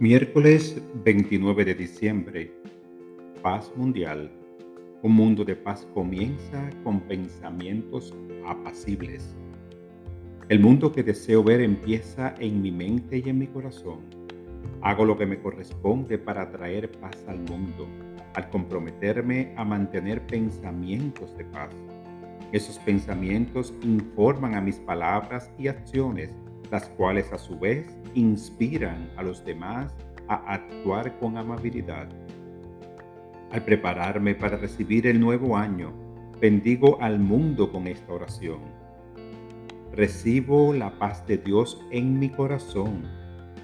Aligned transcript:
Miércoles 0.00 0.80
29 1.04 1.62
de 1.62 1.74
diciembre. 1.74 2.50
Paz 3.42 3.70
mundial. 3.76 4.30
Un 5.02 5.12
mundo 5.12 5.44
de 5.44 5.54
paz 5.54 5.86
comienza 5.92 6.70
con 6.84 7.00
pensamientos 7.00 8.14
apacibles. 8.46 9.36
El 10.48 10.60
mundo 10.60 10.90
que 10.90 11.02
deseo 11.02 11.44
ver 11.44 11.60
empieza 11.60 12.34
en 12.38 12.62
mi 12.62 12.70
mente 12.70 13.22
y 13.22 13.28
en 13.28 13.40
mi 13.40 13.46
corazón. 13.46 13.98
Hago 14.80 15.04
lo 15.04 15.18
que 15.18 15.26
me 15.26 15.38
corresponde 15.38 16.16
para 16.16 16.50
traer 16.50 16.90
paz 16.92 17.22
al 17.28 17.40
mundo, 17.40 17.86
al 18.32 18.48
comprometerme 18.48 19.52
a 19.58 19.66
mantener 19.66 20.26
pensamientos 20.26 21.36
de 21.36 21.44
paz. 21.44 21.76
Esos 22.52 22.78
pensamientos 22.78 23.74
informan 23.82 24.54
a 24.54 24.62
mis 24.62 24.76
palabras 24.76 25.50
y 25.58 25.68
acciones 25.68 26.30
las 26.70 26.88
cuales 26.90 27.32
a 27.32 27.38
su 27.38 27.58
vez 27.58 27.86
inspiran 28.14 29.10
a 29.16 29.22
los 29.22 29.44
demás 29.44 29.94
a 30.28 30.54
actuar 30.54 31.18
con 31.18 31.36
amabilidad. 31.36 32.08
Al 33.50 33.64
prepararme 33.64 34.34
para 34.34 34.56
recibir 34.56 35.06
el 35.08 35.18
nuevo 35.18 35.56
año, 35.56 35.92
bendigo 36.40 36.98
al 37.00 37.18
mundo 37.18 37.72
con 37.72 37.88
esta 37.88 38.12
oración. 38.12 38.60
Recibo 39.92 40.72
la 40.72 40.96
paz 40.98 41.26
de 41.26 41.38
Dios 41.38 41.84
en 41.90 42.18
mi 42.18 42.28
corazón 42.30 43.02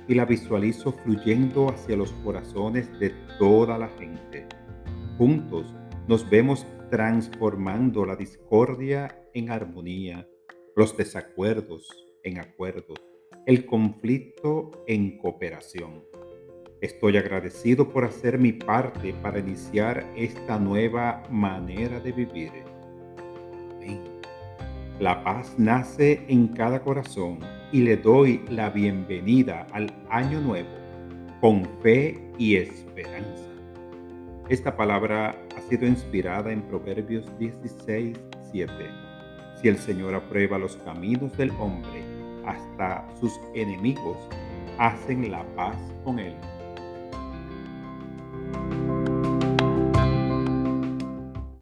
y 0.09 0.15
la 0.15 0.25
visualizo 0.25 0.93
fluyendo 0.93 1.69
hacia 1.69 1.97
los 1.97 2.13
corazones 2.25 2.99
de 2.99 3.11
toda 3.39 3.79
la 3.79 3.89
gente. 3.89 4.47
Juntos 5.19 5.73
nos 6.09 6.29
vemos 6.29 6.67
transformando 6.91 8.05
la 8.05 8.17
discordia 8.17 9.17
en 9.35 9.51
armonía, 9.51 10.29
los 10.75 10.97
desacuerdos 10.97 12.06
en 12.27 12.41
acuerdos, 12.41 12.99
el 13.47 13.65
conflicto 13.65 14.85
en 14.87 15.17
cooperación. 15.19 16.05
Estoy 16.81 17.17
agradecido 17.17 17.89
por 17.89 18.05
hacer 18.05 18.39
mi 18.39 18.53
parte 18.53 19.15
para 19.23 19.39
iniciar 19.39 20.05
esta 20.17 20.59
nueva 20.59 21.23
manera 21.31 22.01
de 22.01 22.13
vivir. 22.13 22.53
La 24.99 25.23
paz 25.23 25.55
nace 25.57 26.25
en 26.29 26.49
cada 26.49 26.83
corazón 26.83 27.39
y 27.71 27.83
le 27.83 27.97
doy 27.97 28.43
la 28.51 28.71
bienvenida 28.71 29.67
al 29.73 29.93
año 30.09 30.41
nuevo 30.41 30.69
con 31.41 31.65
fe 31.83 32.19
y 32.39 32.57
esperanza. 32.57 33.45
Esta 34.49 34.77
palabra 34.77 35.37
ha 35.57 35.61
sido 35.69 35.87
inspirada 35.87 36.51
en 36.51 36.63
Proverbios 36.63 37.27
16, 37.39 38.19
7. 38.51 38.73
Si 39.61 39.69
el 39.69 39.79
Señor 39.79 40.15
aprueba 40.15 40.59
los 40.59 40.77
caminos 40.77 41.37
del 41.37 41.51
hombre, 41.53 42.16
hasta 42.47 43.07
sus 43.21 43.41
enemigos 43.55 44.17
hacen 44.79 45.31
la 45.31 45.45
paz 45.55 45.77
con 46.05 46.19
él. 46.19 46.37